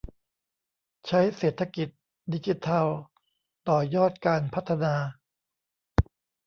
[1.07, 1.89] ใช้เศรษฐกิจ
[2.33, 2.85] ดิจิทัล
[3.67, 4.95] ต่อยอดการพัฒนา